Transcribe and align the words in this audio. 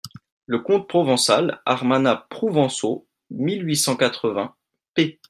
Le 0.47 0.57
conte 0.57 0.87
provençal 0.89 1.61
(_Armana 1.67 2.25
prouvençau_, 2.31 3.05
mille 3.29 3.61
huit 3.67 3.75
cent 3.75 3.95
quatre-vingts, 3.95 4.55
p. 4.95 5.19